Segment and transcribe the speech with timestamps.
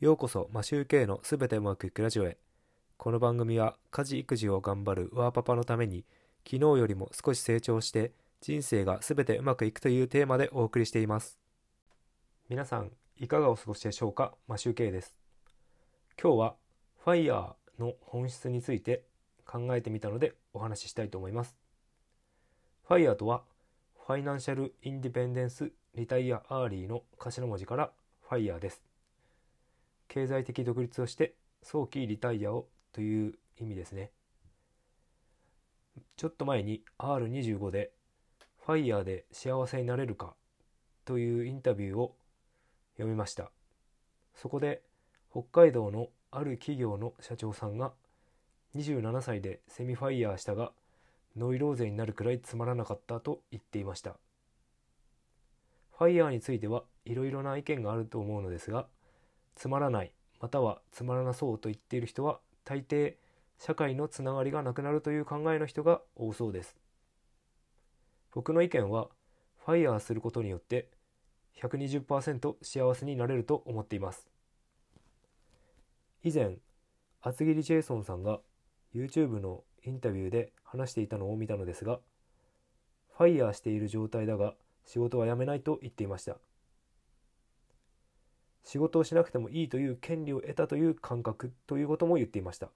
[0.00, 2.38] ようこそマシューケイのすべてうまくいくラジオへ。
[2.96, 6.06] この番組は家事育児を頑張るワーパパのために
[6.42, 11.38] 昨日よりも少し成長して人生がすべてうまくいくというテーマでお送りしています。
[12.48, 14.32] 皆さんいかがお過ごしでしょうか？
[14.48, 15.14] マシューケイです。
[16.18, 16.54] 今日は
[17.04, 19.02] ファイヤーの本質について
[19.44, 21.58] 考えてみたのでお話ししたいと思います。
[22.88, 23.42] ファイヤーとは
[24.06, 27.90] ファイナンシャルインディペンデンスリタイアアーリーの頭文字から
[28.26, 28.82] ファイヤーです。
[30.10, 34.10] 経済的独立をして早期リタイアをという意味ですね。
[36.16, 37.92] ちょっと前に R25 で
[38.66, 40.34] ファイヤーで幸せになれるか
[41.04, 42.16] というインタビューを
[42.94, 43.52] 読みました。
[44.34, 44.82] そこで
[45.30, 47.92] 北海道のある企業の社長さんが
[48.74, 50.72] 27歳でセミファイヤーしたが
[51.36, 54.16] ノイローゼになるくらいつまらなかったと言っていました。
[55.96, 58.88] ファイヤーについてはいろいろな意見があると思うのですが
[59.60, 63.16] つまらないまたはつまらなそうと言っている人は大抵
[63.58, 66.78] 社会のつながりがなくなるという考えの人が多そうです。
[68.32, 69.08] 僕の意見は
[69.66, 70.88] ファイヤーすることによって
[71.60, 74.26] 120%幸せになれると思っています。
[76.24, 76.56] 以前
[77.20, 78.40] 厚切りジェイソンさんが
[78.94, 82.00] YouTube のインタビューで話していたのを見たのですが
[83.18, 84.54] ファイヤーしている状態だが
[84.86, 86.38] 仕事は辞めないと言っていました。
[88.70, 92.68] 仕事をしなくてもいいという権利を得たという感覚ということも言っていました。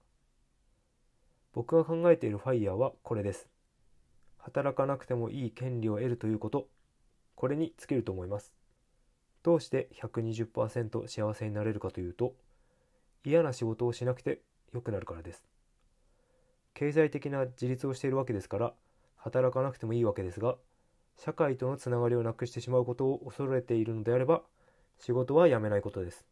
[1.53, 3.47] 僕が考えているファイヤーはこれです。
[4.37, 6.67] 働かなくてもいい権利を得るということ。
[7.35, 8.53] これに尽きると思います。
[9.41, 12.33] どうして120%幸せになれるかというと
[13.23, 14.41] 嫌な仕事をしなくて
[14.73, 15.45] 良くなるからです。
[16.73, 18.73] 経済的な自立をしているわけですから
[19.15, 20.57] 働かなくてもいいわけですが
[21.15, 24.41] 社会とのつながりをなくしてしまうことを恐れているのであれば
[24.99, 26.25] 仕事は辞めないことです。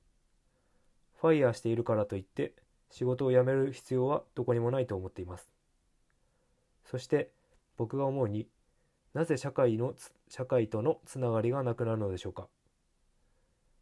[1.19, 2.53] ファイヤーしているからといって
[2.89, 5.49] 仕事を辞める必要はどこにもないと思っています。
[6.85, 7.31] そして
[7.77, 8.47] 僕が思うに
[9.13, 9.93] なぜ社会の
[10.27, 12.47] 社会とのつながりがなくなるのでしょうか。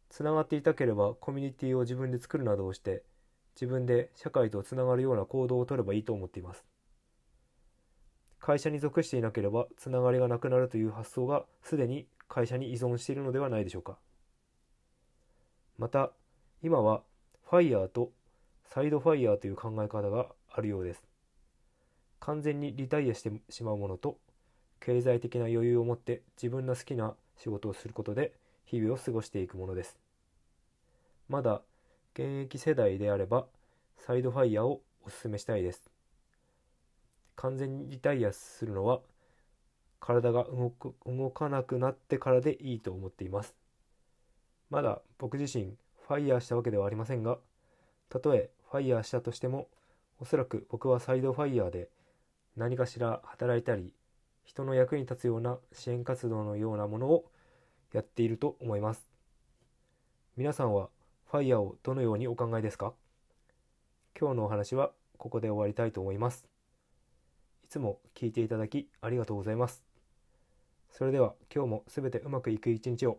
[0.08, 3.02] つながっていたければコミュニティを自分で作るなどをして
[3.54, 6.64] 自分で社会とつながるような行動をとればいいと思っています。
[8.38, 13.98] 会社に属していなければつながりがなくなるという発想がすでに会社に依存しているのではないでしょうか。
[15.82, 16.12] また
[16.62, 17.02] 今は
[17.50, 18.12] ファイヤーと
[18.62, 21.02] サイドファイヤーという考え方があるようです。
[22.20, 24.16] 完全にリタイアしてしまうものと
[24.78, 28.32] 経済的な余裕を持って自分の好きな仕事をすることで
[28.64, 29.98] 日々を過ごしていくものです。
[31.28, 31.62] まだ
[32.14, 33.46] 現役世代であれば
[33.98, 35.90] サイドファイヤーをお勧めしたいです。
[37.34, 39.00] 完全にリタイアするのは
[39.98, 43.56] 体が動く動かなくなってからでいいと思っています。
[44.72, 45.74] まだ僕自身
[46.08, 47.36] ファイヤーしたわけではありませんが
[48.08, 49.68] たとえファイヤーしたとしても
[50.18, 51.90] おそらく僕はサイドファイヤーで
[52.56, 53.92] 何かしら働いたり
[54.44, 57.26] 人の役に立つような支援活動のようなものを
[57.92, 59.02] やっていると思います。
[60.38, 60.88] 皆さんは
[61.30, 62.94] ファイヤーをどのようにお考えですか？
[64.18, 66.46] 今日のお話はここで終わりたいと思います。
[67.62, 69.84] いつも聞いていただきありがとうございます。
[70.90, 73.18] それでは今日もすべてうまくいく一日を